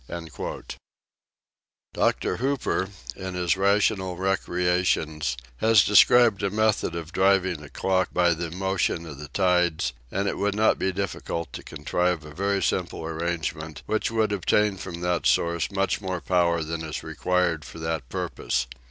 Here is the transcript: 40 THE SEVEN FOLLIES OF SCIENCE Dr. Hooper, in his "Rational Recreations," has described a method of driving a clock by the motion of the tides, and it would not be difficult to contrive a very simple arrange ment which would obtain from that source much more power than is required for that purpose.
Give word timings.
40 0.07 0.23
THE 0.31 0.31
SEVEN 0.31 0.31
FOLLIES 0.31 0.55
OF 0.55 0.63
SCIENCE 0.63 0.77
Dr. 1.93 2.37
Hooper, 2.37 2.89
in 3.15 3.35
his 3.35 3.55
"Rational 3.55 4.17
Recreations," 4.17 5.37
has 5.57 5.83
described 5.83 6.41
a 6.41 6.49
method 6.49 6.95
of 6.95 7.11
driving 7.11 7.61
a 7.61 7.69
clock 7.69 8.11
by 8.11 8.33
the 8.33 8.49
motion 8.49 9.05
of 9.05 9.19
the 9.19 9.27
tides, 9.27 9.93
and 10.09 10.27
it 10.27 10.39
would 10.39 10.55
not 10.55 10.79
be 10.79 10.91
difficult 10.91 11.53
to 11.53 11.61
contrive 11.61 12.25
a 12.25 12.33
very 12.33 12.63
simple 12.63 13.05
arrange 13.05 13.53
ment 13.53 13.83
which 13.85 14.09
would 14.09 14.31
obtain 14.31 14.75
from 14.77 15.01
that 15.01 15.27
source 15.27 15.69
much 15.69 16.01
more 16.01 16.19
power 16.19 16.63
than 16.63 16.81
is 16.83 17.03
required 17.03 17.63
for 17.63 17.77
that 17.77 18.09
purpose. 18.09 18.65